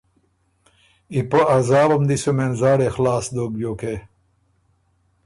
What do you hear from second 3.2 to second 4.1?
دوک بیوکې